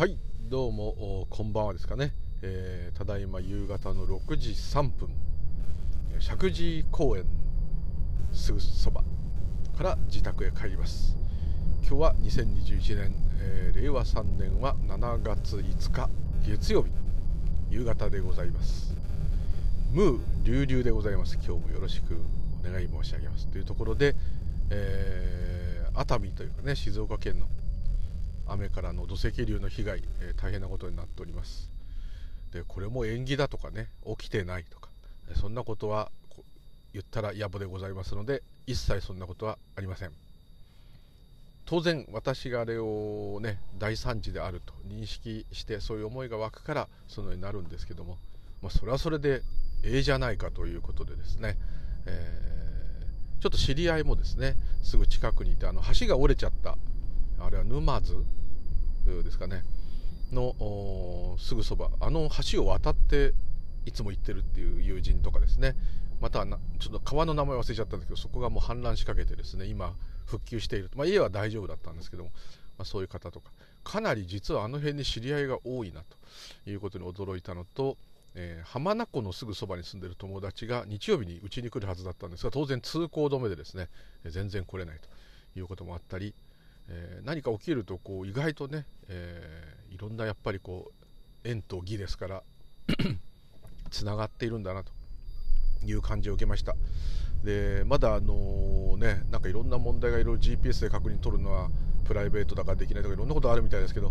[0.00, 0.16] はい
[0.48, 5.10] どうもこんばんはですかね、えー、ただいま夕方の6時3分
[6.18, 7.26] 石神井公園
[8.32, 9.04] すぐそば
[9.76, 11.18] から自宅へ帰ります。
[11.86, 16.08] 今日は2021年、えー、令和3年は7月5日
[16.46, 16.88] 月曜日
[17.68, 18.96] 夕方でございます。
[19.92, 21.34] ムー流々でございます。
[21.34, 22.16] 今日もよろしく
[22.66, 23.48] お願い申し上げます。
[23.48, 24.16] というところで、
[24.70, 27.46] えー、熱海というかね静岡県の
[28.50, 31.70] 雨からの土石流の被害、えー、大変なことになっております。
[32.52, 33.88] でこれも縁起だとかね
[34.18, 34.90] 起きてないとか
[35.36, 36.10] そんなことは
[36.92, 40.10] 言ったら野暮でございますので一切そんなことはありません。
[41.66, 48.18] 当然私があれをね大惨事であると認識してそういう思いが湧くからそのようになるんですけども、
[48.60, 49.42] まあ、それはそれで
[49.84, 51.56] ええじゃないかということでですね、
[52.06, 56.76] えー、ちょっと知り合いもですねすぐ近くにいてあの橋が折れちゃった。
[57.38, 58.22] あれは沼津
[59.04, 59.64] ですかね。
[60.32, 61.90] のすぐそば。
[62.00, 63.34] あの橋を渡って
[63.86, 65.74] いつも行ってるっていう友人とかですね。
[66.20, 66.56] またちょ
[66.90, 69.94] っと川の名前忘れちゃったんですけどそこがもう氾濫しかけてですね今
[70.26, 72.30] 復旧している、まあ、家は大丈夫だったんですけども、
[72.76, 73.50] まあ、そういう方とか。
[73.82, 77.96] かなり実はあの辺に知り合いが多いなということに驚いたのと、
[78.34, 83.88] えー、浜名湖のすぐそばに住んでる友達が日曜日にうちに来るはずだったんですが当然通行止めでですね
[84.26, 86.34] 全然来れないということもあったり
[86.90, 90.90] えー、何か起きるとこう意外とね、えー、いろんなやっぱりこ
[91.44, 92.42] う縁と義ですから
[93.90, 94.92] つながっているんだなと
[95.84, 96.76] いう感じを受けました。
[97.44, 101.70] でまだあのねなんかいろんな問題がいろいろ GPS で確認取るのは
[102.04, 104.10] プライベートだからできないとかいろんなことあるみたいですけど、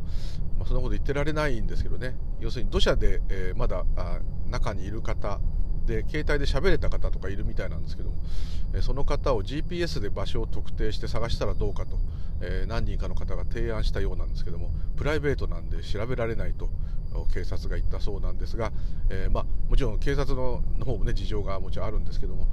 [0.57, 2.15] まあ、そんなこと言ってられないんですけどね。
[2.39, 5.39] 要するに土砂で、えー、まだあ中にいる方
[5.85, 8.15] で携帯で喋れた方とかいるみたいなんですけども、
[8.73, 11.97] えその方を GPS で場所を特定して探したらどうかと、
[12.41, 16.69] え何人かの方が提案したようなんですけどもプライベートなんで調べられないと
[17.33, 18.71] 警察が言ったそうなんですが、
[19.09, 22.47] えー、まあ、もちろん警察の方もね事情がもちろんあるんですけども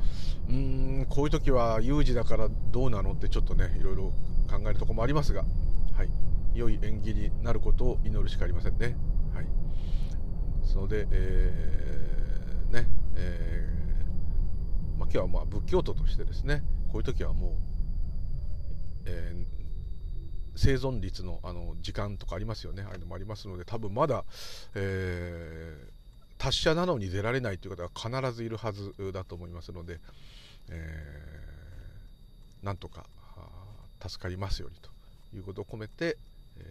[0.49, 0.55] うー
[1.03, 4.13] んこういう時は有事だからどうなのってちょっとねいろいろ
[4.49, 5.45] 考えるとこもありますが、
[5.95, 6.11] はい、
[6.55, 8.97] 良い縁起になることを祈るしかありませんね。
[9.35, 9.47] はい、
[10.65, 17.51] そので、えー、ねえー、まあ、今日はまあ仏教徒としてですねこういう時はもう、
[19.07, 19.56] えー、
[20.57, 22.83] 生存率のあの時間とかありますよね。
[22.83, 24.25] ああいうのもありますので多分まだ、
[24.75, 30.01] えー、達者なのに出られないという方は必ずいるはずだと思いますので、
[30.71, 33.05] えー、なんとか
[34.07, 34.91] 助かりますようにと
[35.37, 36.17] いうことを込めて、
[36.59, 36.63] え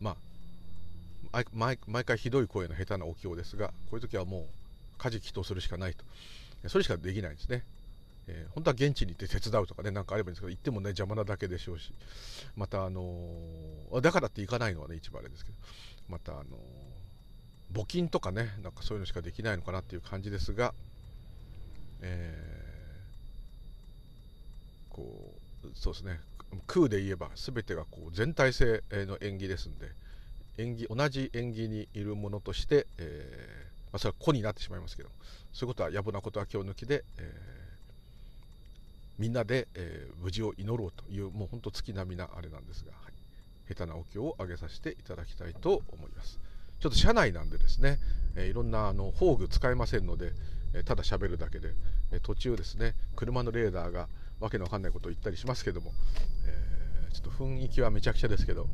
[0.00, 0.16] ー、ま
[1.32, 4.44] あ毎回ひどい声の下手なお経ですがこういう時はもう
[4.98, 6.04] 舵祈祷するしかないと。
[6.68, 7.64] それしかできないですね、
[8.30, 11.92] えー、本当は現地に行って手伝うとかねなんかあればいいんですけど行ってもね邪魔なだけでしょうし。
[12.56, 15.56] またあのー、だからって行かないのはね一番あれですけど。
[16.08, 20.74] またあのー、募金とかねなんかそういうのしかできないのかなっていう感じですが、
[22.02, 26.20] えー、こうそうですね。
[26.66, 29.86] 空で言えば全てがこう全体性の縁起ですんで
[30.58, 35.08] 縁起同じ縁起にいるものとして、えーまあ、それは個になってしまいますけど
[35.52, 37.59] そういうことは野暮なことは今日抜きで、えー、
[39.20, 43.12] みんなで、えー、無事を祈ろうというもう本当月並みなあれなんですが、はい、
[43.68, 46.40] 下手なお経を上げさせていただきたいと思います。
[46.80, 47.98] ちょっと車内なんでですね、
[48.34, 50.32] えー、いろんなあの宝具使えませんので、
[50.72, 51.74] えただ喋るだけで、
[52.12, 54.08] え途中ですね車のレーダーが
[54.40, 55.92] わけのわかんないことを言ったりしますけども、
[56.46, 58.68] えちょっと雰囲気はめちゃくちゃですけど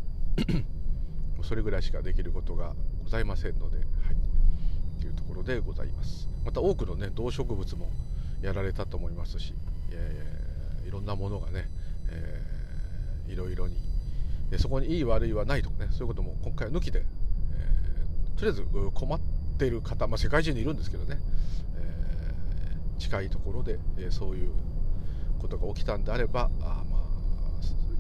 [1.43, 3.87] それぐらいしかできることがございませんので、はい。
[5.01, 6.29] というところでございます。
[6.45, 7.91] また多くのね動植物も
[8.41, 9.53] やられたと思いますし、
[9.91, 11.69] えー、いろんなものがね、
[12.11, 13.77] えー、いろいろに。
[14.51, 18.65] でそこにいい悪いはないとかねそういうことも今回は抜きで、えー、とりあえず
[18.95, 19.21] 困っ
[19.59, 21.19] ている方、まあ、世界中にいるんですけどね、
[21.77, 24.51] えー、近いところで、え、そういう
[25.41, 27.07] ことが起きたんであればあまあ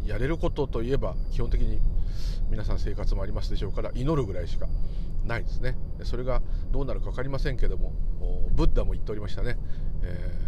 [0.06, 1.80] やれることといえば基本的に
[2.48, 4.68] 皆さん生活もありますでしょうから祈るぐらいしか
[5.24, 5.76] ないですね。
[6.04, 6.40] それが
[6.70, 7.92] どうなるか分かりませんけども
[8.52, 9.58] ブッダも言っておりましたね、
[10.02, 10.45] えー、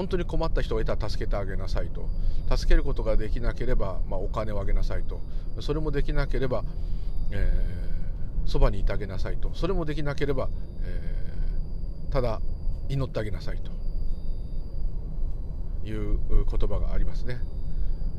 [0.00, 2.08] 本当に困った人がいたら助けてあげなさいと。
[2.56, 5.20] 助けることができなければ、まあ、お金をあげなさいと。
[5.60, 6.64] それもできなければ、
[7.32, 9.52] えー、そばにいてあげなさいと。
[9.52, 10.48] それもできなければ、
[10.84, 12.40] えー、ただ
[12.88, 13.70] 祈ってあげなさいと。
[15.84, 17.40] いう言葉がありますね、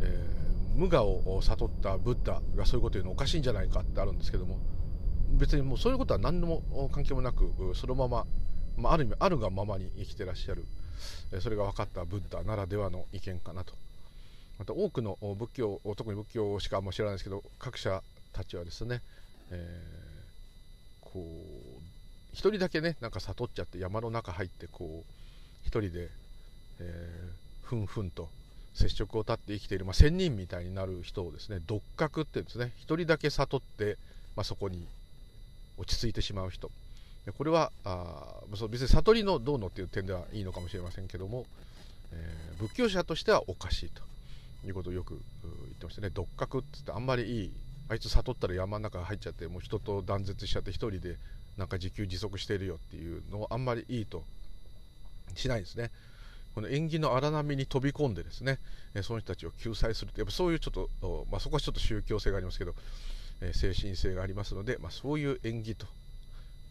[0.01, 4.57] えー、無我を悟ったブッダがそういうこと言うのおかしいんじゃないかってあるんですけども
[5.33, 8.25] 別にもうそういうことは何も関係もなくそのまま、
[8.77, 10.65] まあ、ある意味あるがままに生きてらっしゃる。
[11.39, 13.73] それが分かったブッダならではの意見かなと。
[14.59, 19.01] また多くの仏教特に仏教しかあんま知らないですけど各社たちはですね、
[19.49, 21.81] えー、こう
[22.31, 25.11] 一人だけねなんか悟っちゃって山の中入ってこう
[25.63, 26.09] 一人で、
[26.79, 28.29] えー、ふんふんと
[28.73, 32.71] 接触を絶って生きている、まあ、仙人みたいになる人をですね独覚って言うんですね。
[32.77, 33.97] 一人だけ悟って、
[34.35, 34.85] まあ、そこに
[35.77, 36.71] 落ち着いてしまう人。
[37.37, 41.45] これはあ別に悟りのどうのっていう点ではいいのかもしれませんけども、
[42.11, 44.01] えー、仏教者としてはおかしいと
[44.67, 47.51] いうことをよく言ってましたね独覚って言ってあんまりいい
[47.89, 51.17] あいつ悟ったら山の中入っちゃってもう人と断絶しちゃって一人で
[51.57, 54.23] なんか自給自足しているよっていうのをあんまりいいと
[55.35, 55.91] しないですね。
[56.55, 58.59] この縁起の荒波に飛び込んでですね、
[58.93, 62.75] えその人たちを救済するってやっぱそういうちょっと、まあ、そこはちょっと宗教性がありますけど、
[63.41, 65.87] え精神性がありますので、まあ、そういう縁起と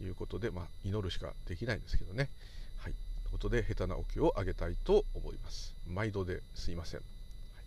[0.01, 2.29] いうことで、まあ、祈るしかできないんですけどね。
[2.77, 2.93] はい。
[2.93, 5.75] ということで、下手なお経をあげたいと思います。
[5.87, 6.99] 毎度ですいません。
[6.99, 7.63] はい、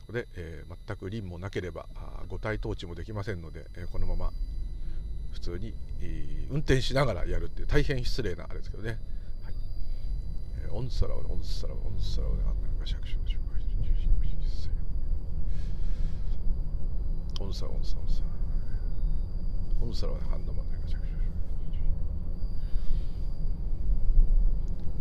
[0.00, 1.86] ここで、えー、全く輪もなければ
[2.28, 4.30] 五体統治もできませんので、えー、このまま
[5.32, 8.90] 普通に、えー、運転しながらやるっていう大変失礼なあれですけどね。
[8.90, 9.54] はい
[10.64, 13.24] えー、オンサラオンサラオンサラオであんなかしゃくしゃ
[17.40, 18.26] オンサラオンサラオンサラ
[19.82, 21.14] オンサラオでハンドマンでかしゃくしゃ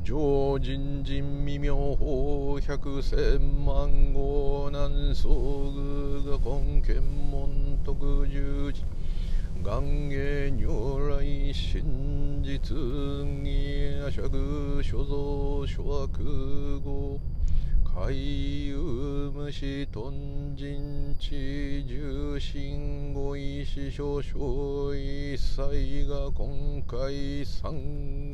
[0.05, 7.01] 常人人未妙法百千万号南宋具が根検
[7.31, 8.81] 門徳十字
[9.63, 17.17] 願下如来真実義阿釈所蔵諸悪語
[17.85, 18.11] 海
[18.67, 27.73] 有無視頓人知重心語意師少々一切が今回三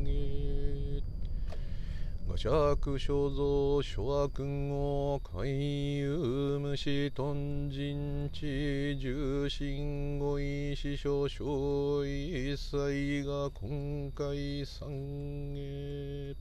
[0.04, 0.89] へ
[2.32, 2.48] 五尺
[2.96, 5.48] 所蔵諸悪語海
[5.98, 14.88] 有無視頓人知重心語意師少々一切が今回三
[15.56, 16.36] へ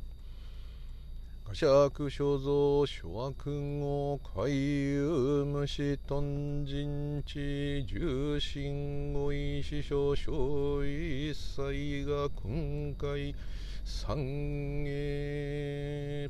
[1.43, 3.33] 河釈所蔵諸悪
[3.79, 4.47] 語海
[4.93, 13.33] 有無視頓人知重心語意師少々一切が今回
[13.91, 16.29] 三へ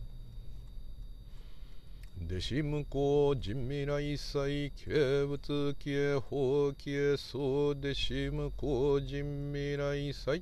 [2.26, 5.38] 弟子向こう人未来祭形物
[5.78, 10.42] 形法形相弟子向こう人未来祭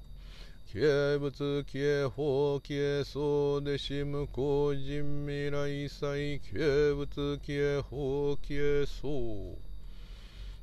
[0.71, 1.31] 形物
[1.63, 7.07] 形法形相弟子向こう人未来祭形物
[7.39, 9.66] 形法形相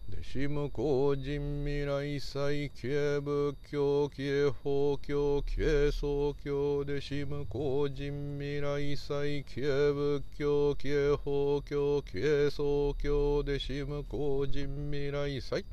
[0.07, 15.65] 弟子無公人未来祭形仏教形法教形宗教弟子無公人未来祭形仏教形法教形宗教弟子無公人未来祭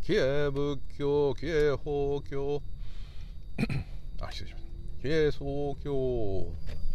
[0.00, 2.62] 形仏教形法教
[4.20, 6.89] あ失礼しました形宗教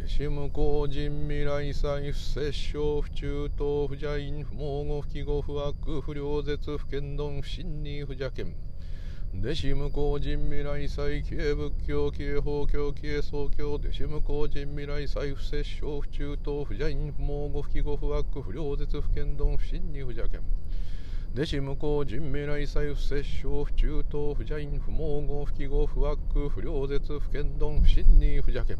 [0.00, 8.54] 弟子無公人未来祭不摂生不中等不邪因不毛語不記号不悪不良絶不剣丼不信に不邪剣
[9.42, 13.76] 弟子無公人未来祭慶仏教慶法教慶宗教。
[13.76, 20.40] 弟子無公人未来祭不摂生不中等不邪因不毛語不記号不悪不良絶不剣丼不信に不邪剣
[21.34, 26.16] 弟子無公人未来祭不摂生不中等不邪因不毛語不記号不悪
[26.48, 28.78] 不良絶不剣丼不信に不邪剣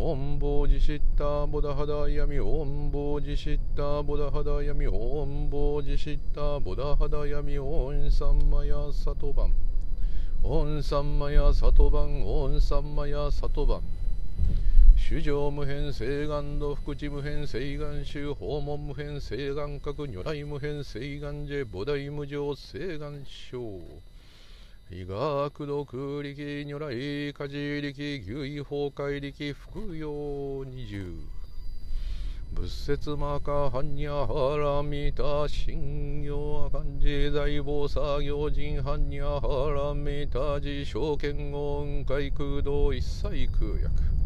[0.00, 9.52] オンボージシッタボダハダヤミオンボージシッタボダハダヤミオンボージシッタボダハダヤミオンサンマヤサトバン
[10.44, 13.82] オンサンマヤサトバンオンサンマヤサトバン
[14.96, 23.58] 主上無変聖願度福地無変聖願宗訪問無変聖願閣如来無変聖願者菩提無常聖願章
[24.90, 26.88] 医学毒力如来
[27.34, 31.12] 家事力牛医崩壊力服用二十。
[32.54, 44.17] 仏説マカハニャハラミタ信用漢字財宝作業人ハニャハラミタ自証券音階空洞一切空薬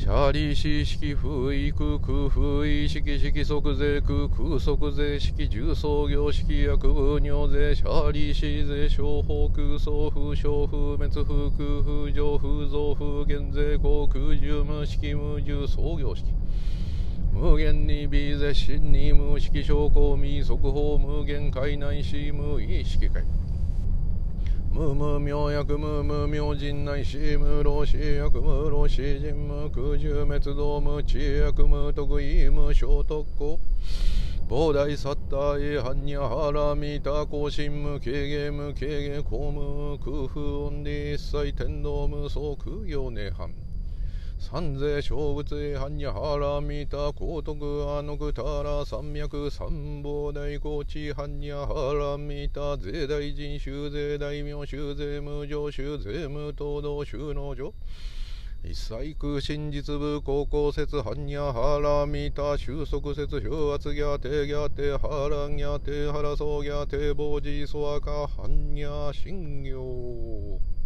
[0.00, 16.32] シャリシ式不育空不意式式即税空空即税式重創業式薬部尿税シャリシ税商法空送風小風滅風空風上風増風減税航空重無式無重創業式
[17.34, 23.22] 無限に微絶心に無式証拠未速報無限界内し無意識界
[24.72, 33.58] 無無妙薬無無妙人内死無老死薬無老死人無空中滅動無知薬無得意無小特攻
[34.48, 43.69] 膨大サッタエハニャハラミタコシン無軽ゲムケゲコムクフオンディ一切天道無双空行涅槃。
[44.42, 57.74] 三世小仏へ般若ハラミタ高徳アノクタラ山脈三宝大高知般若ハラミタ税大臣修税大名修税無常修税無東道修納所
[58.64, 70.79] 一切空真実部高校説般若ハラミタ収束説表圧ギャテギャテハラギャテハラソギャテボジソアカ般若信行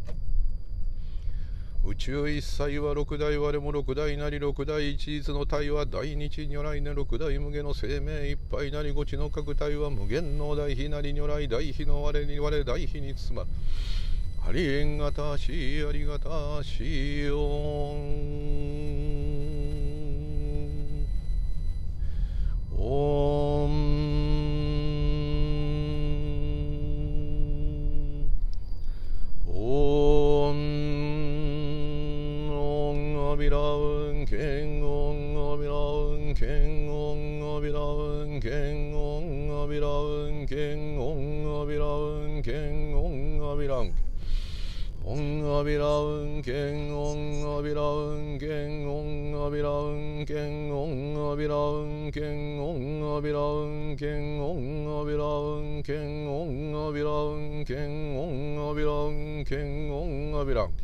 [1.86, 13.44] 宇宙一切は六大我も六大なり六大一律の体は大日如来ね六大無下の生命いっぱいなり五知の各体は無限の大比なり如来大比の我に我大比に包ま
[14.48, 19.44] ありえんがたしありがたしおん
[22.78, 23.93] おん
[33.44, 44.14] びらうんけんおんあびらうんけんおんあびらうんけんおんあびらうんけんおんあびらうんけんおんあびらうんけん
[45.06, 60.83] オンアビラウンケンオンアビラウンケンオンアビラウンケンオンアビラウンケンオンアビラウンケンオンアビラウンケンオンアビラウンケンオンアビラウンケンオンアビラウンケン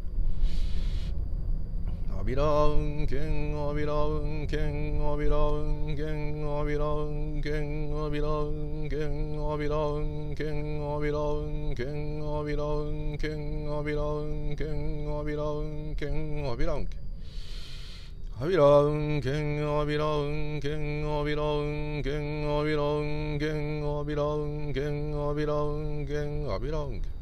[2.31, 25.67] びらうんけんあびらうんけんあびらうんけんあびらうんけんあびらうんけんあびらうんけんあびらうんけんあびらうんけんあびらうんけんあびらうんけんあびらうんけんあびらうんけんあびらうんけんあびらうんけんあびらうんけんあびらうんけんあびらう
[25.99, 27.20] んけんあびらうんけん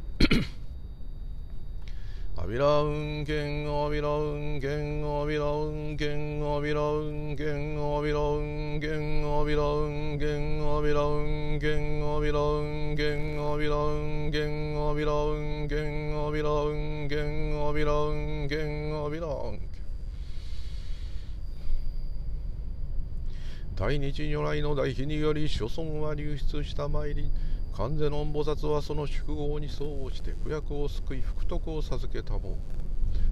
[23.79, 27.31] 大日如来の大悲により諸尊は流出したまいり。
[27.79, 32.57] 観世音菩薩はその宿業に相応して苦役を救い福徳を授けたも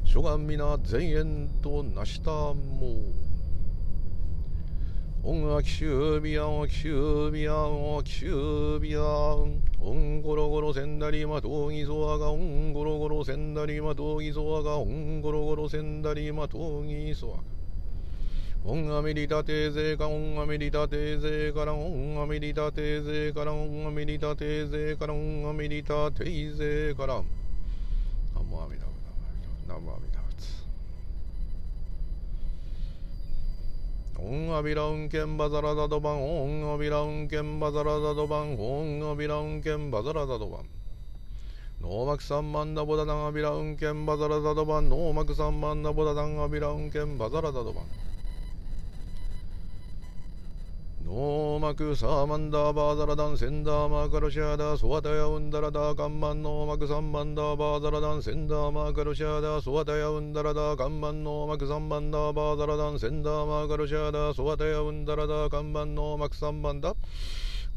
[0.05, 2.53] 諸願皆全縁となしたも
[5.21, 12.31] 音楽修備案音修備案音修備案音ゴロゴロせんだりまとうぎぞわが。
[12.31, 14.77] 音ゴロゴロせんだりまとうぎぞわが。
[14.77, 17.56] 音ゴロゴロせんだりまとうぎぞわが。
[18.65, 27.25] オンアメリタテーゼーカオンアメリタテーゼーカラオンアメリタテーゼーカラオンアメリタテーゼーカラオンアメリタテーゼーカラン
[28.35, 28.91] ナムアミダブ
[29.67, 30.27] ナムアミダブ
[34.19, 40.65] オンアビラウンケンバザラダドバンオンアビラウンケンバザラダドバンオンアビラウンケンバザラダドバン
[41.79, 48.06] ノーマクサンマンダボダダンアビラウンケンバザラダドバンノーマクサンマンダボダダンアビラウンケンバザラダドバン
[51.07, 62.27] ノーマクサーマンダーバーザラダンセンダーマーカロシャーダーソワタヤウンダラダーカンマンノーマクサンマンダーバーザラダンセンダーマーカロシャーダーソワタヤウンダラダーカンマンノーマクサンマンダー。
[62.35, 66.93] バーザラダンセンダーマーカロシャーダーソワタヤウンダラダーカンマンノーマクサンマンダー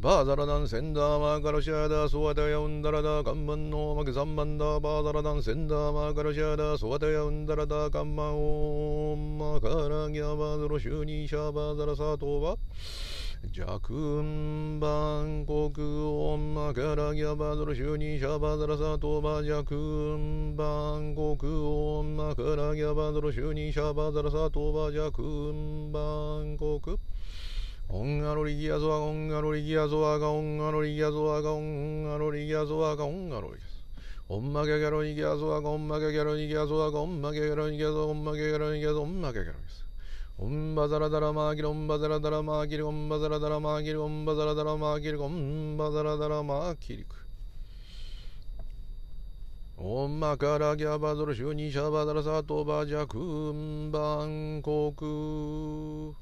[0.01, 26.99] バーザラダンセンダーマーカロシャーダーソワタヤウンダラダーカンマンノーマクサンマンダーバーザラダンセンダーマーカロシャダーソワタヤウンダラダーカンマンオーマカラギャバーザロシュニシャバーザラサトーバジャクンバンコクオンマカラギャバドロシュニシャバザラサトバジャクンバンコクオンマカラギャバドロシュニシャバザラサトバジャクンバンコク
[27.89, 33.71] オンアロリギアゾアオンアロリギアゾアガオンアロリギアゾアガオンアロリギアゾアガオンアロリギア
[34.33, 39.90] オンマゲギャロニギアゾアガオンマゲギャロニギアゾアガオンマゲギャロニギアゾオンマゲギャロニギアゾオンマゲギャロニギアゾ
[40.43, 47.15] オンバザラダラマーギルオンバザラダラマーギルオンバザラダラマーギルオンバザラダラマーギルオンバザラダラマーキリク
[49.77, 56.15] オンマカラギャバドルシュニシャバダラサトバジャクンバンコク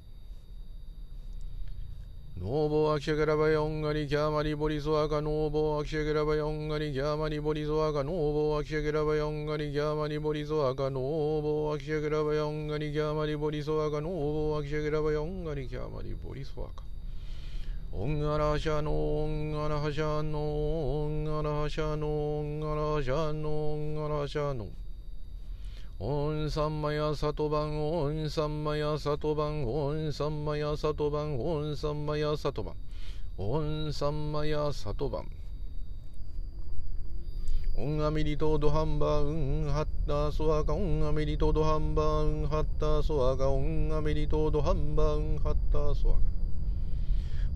[2.41, 16.85] ノーボアキシェゲラバヨンガリキャマリボリソアカノーボアキシェゲラバヨンガリキャマリボリソアカノーボアキシェゲラバヨンガリキャマリボリソアカノーボアキシェゲラバヨンガリキャマリボリソアカノーボアキシェゲラバヨンガリキャマリボリソアカ
[17.91, 18.93] オンガラシャノ
[19.25, 20.39] オンガラシャノ
[21.07, 24.69] オンガラシャノオンガラシャノオンガラシャノ
[26.01, 32.77] オンサンマヤサトバンオンサンマヤサトバンオンサンマヤサトバンオンサンマヤサトバン
[33.37, 35.29] オンサンマヤサトバン
[37.79, 46.19] オンアミリトドハンバウンハッタソアカオンアミリトドハンバウンハッタソアカオンアミリトドハンバウンハッタソアカ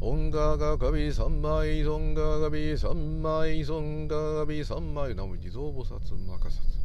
[0.01, 6.82] オンガガガビサンマイソンガガビサンマイソンガガビサンマイナム地蔵菩薩マカサツ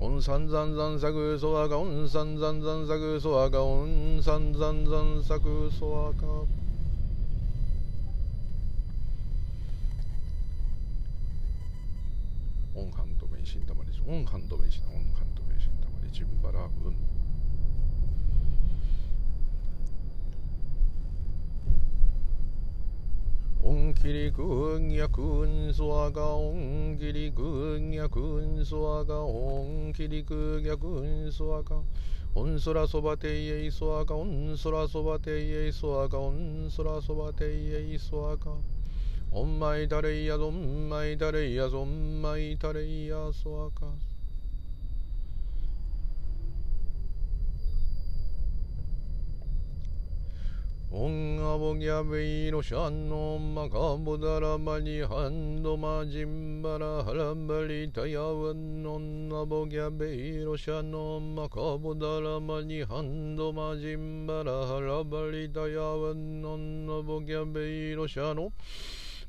[0.00, 6.44] オンサンザンザンサクソワカオンサンザンザンサクソワカオンサンザンザンサクソワカオ
[12.84, 16.70] ンハンドメイシンタマリオンハンドメイシンオンハンドメイシンタマリジンバラウン
[23.68, 27.42] オンキリクンヤクンソアガオンキリク
[27.78, 31.76] ンヤクンソアガオンキリクヤクンソアガ
[32.34, 38.52] オンソラソバテイエイソアガオンソラソバテイエイソアガオンソラソバテイエイソアガ
[39.32, 44.08] オンマイタレイタレヤドンマイタレヤソワガヤゾンマイタレイヤゾンマイタレイヤソアガ
[50.90, 68.50] オンアボギャベイロシャンノマカボダラマニハンドマジンバラハラバリタヤワンノンアボギャベイロシャノマカボダラマニハンドマジンバラハラバリタヤワンノンアボギャベイロシャノマ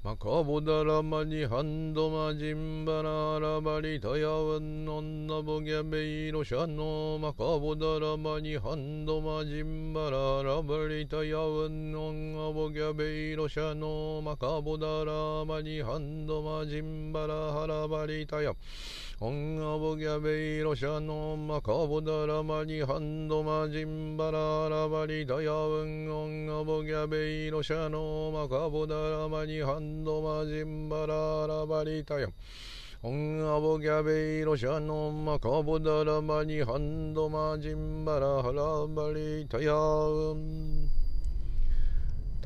[0.02, 18.54] マカボダラマニハンドマジンバララバリタヤワンノンナボギャベイロシャノマカボダラマニハンドマジンバララバリタヤワンノンナボギャベイロシャノマカボダラマニハンドマジンバラハラバリタヤ。
[19.22, 25.52] オンアボギャベイロシャノマカボダラマニハンドマジンバララバリタヤ。
[25.52, 32.30] ワンオンアボギャベイロシャノマカボダラマニハンドマジンバララバリタヤ
[33.04, 39.74] オンアボギャベイロシャノマカボダラマニハンドマジンバララバリタヤ。
[39.74, 40.99] ウン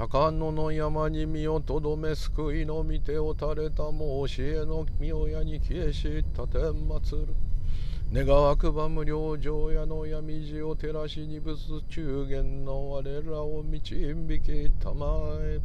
[0.09, 7.27] 高野の山に身をとどめ救いの御手を垂れた申しえの御親に消えし立てまつる。
[8.11, 14.13] 願わくば無料城屋の闇路を照らしにぶす中元の我らを導
[14.43, 15.07] きたま
[15.39, 15.61] え。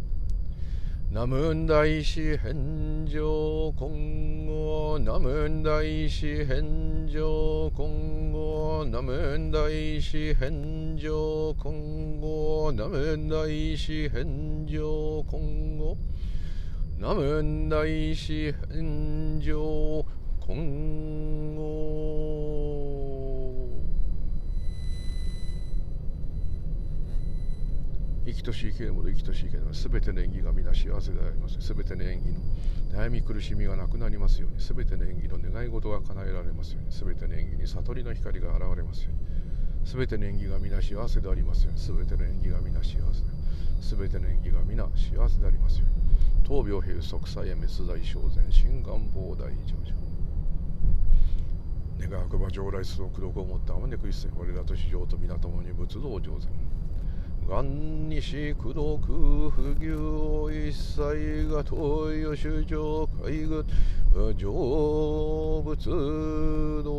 [1.11, 15.97] ナムン大師返上今後ナムン大師返上今後ナムン大師返上今後ナムン大師返上今後
[16.99, 20.05] ナムン大師返上
[20.47, 21.89] 今後
[28.27, 29.89] 生きとし生けるもの生きとし生けるものす。
[29.89, 31.61] べての縁起が皆幸せであります。
[31.61, 34.61] すべての縁起の悩み苦しみがなくなりますように。
[34.61, 36.93] すべての縁起の願い事が叶えられますように。
[36.93, 39.87] すべての縁起に悟りの光が現れますように。
[39.87, 41.81] すべての縁起が皆幸せでありますように。
[41.81, 43.03] すべての縁起が皆幸せで。
[43.81, 45.99] すべての縁起が皆幸せでありますように。
[46.49, 49.93] 闘病閉塞さえ滅罪正前心願膨大成就
[52.09, 56.49] 願わくば上来すの苦毒をもったあまねく一線我らと市場と皆共に仏道上善
[57.49, 63.65] 元西苦毒不行一切が東洋主上海軍
[64.13, 65.91] 成仏
[66.85, 66.93] 道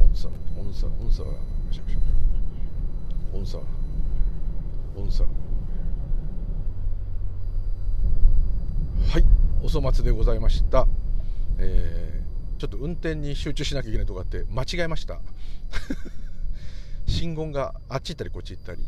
[0.00, 0.26] オンサ
[0.58, 1.22] オンサオンサ
[3.32, 3.58] オンサ
[4.96, 5.24] オンサ
[9.12, 9.24] はい。
[9.62, 10.88] お粗末でございました、
[11.58, 12.23] えー
[12.64, 15.20] ちょっと運転に集中しなきゃいけないとこあって間違えました。
[17.06, 18.82] 信号があっち行ったりこっち行ったり、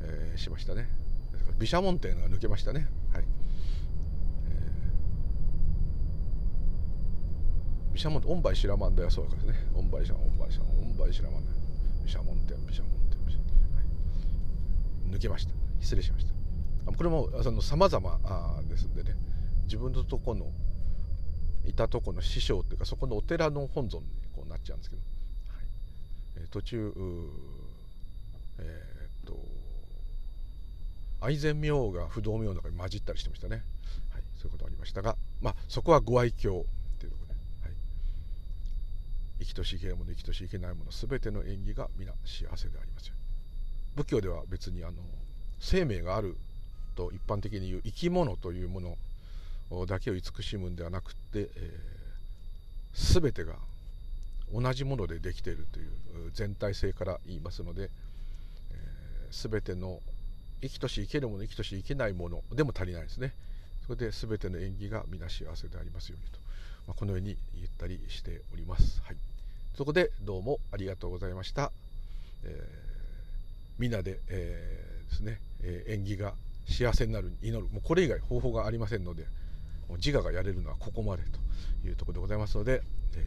[0.00, 0.88] えーしましたね。
[1.56, 2.88] 毘沙門天が抜けましたね。
[3.12, 3.24] はい、
[7.92, 9.54] 毘沙門天御梅白曼だよそうですね。
[9.72, 11.56] 御梅白御梅白御梅白曼だよ。
[12.04, 13.76] 毘沙門天毘沙門天毘沙門天。
[13.76, 13.82] は
[15.12, 15.14] い。
[15.14, 15.54] 抜けました。
[15.78, 16.92] 失礼しました。
[16.92, 17.30] これも
[17.62, 18.18] さまざま
[18.68, 19.14] ですんでね。
[19.66, 20.50] 自分のとこの
[21.66, 25.02] いたとこの師匠っていうかそこのお寺の本尊にこうなっちゃうんですけど、
[26.38, 26.48] はい。
[26.48, 26.92] 途中
[28.58, 29.38] えー、っと
[31.20, 33.62] 愛染明が不動明の中に混じったりしてましたね、
[34.12, 36.34] はい、そういうことありましたが、まあ、そこはご愛嬌っ
[36.98, 37.72] ていうところで、はい、
[39.40, 43.14] 生きとし生けもの生きとし生けないもの全ての縁起が皆幸せでありますよ。
[43.96, 44.94] 仏教では別にあの
[45.58, 46.36] 生命がある
[46.94, 53.54] と一般的に言う生き物というものだけを慈しむんではなくて、えー、全てが
[54.52, 55.88] 同じものでできているという
[56.32, 60.00] 全体性から言いますので、えー、全ての
[60.62, 63.32] 生きとし生けるもの生きとし生けないものでも足りないですね。
[63.86, 66.38] それで全ての縁起が皆幸せでありますようにと、
[66.88, 69.16] まあ、このように言ったりしております、はい、
[69.76, 71.70] そこでどうもありがとうございました、
[72.42, 72.60] えー、
[73.78, 76.32] みんなで、えー、ですね、えー、縁起が
[76.68, 77.72] 幸せになる祈る。
[77.72, 79.24] もうこれ以外方法がありませんので
[79.94, 81.38] 自我がやれるのはここまでと
[81.86, 82.82] いうところでございますので、
[83.16, 83.18] え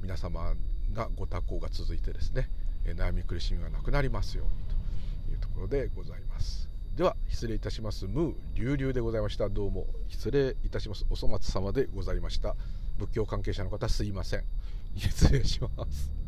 [0.00, 0.54] ー、皆様
[0.92, 2.48] がご多幸が続いてですね
[2.84, 4.52] 悩み苦しみがなくなりますように
[5.26, 6.70] というところでございます。
[6.94, 8.06] では失礼いたします。
[8.06, 9.48] ムー流々でございました。
[9.50, 11.04] どうも失礼いたします。
[11.10, 12.56] お粗末様でございました。
[12.96, 14.44] 仏教関係者の方すいません。
[14.96, 16.25] 失礼します。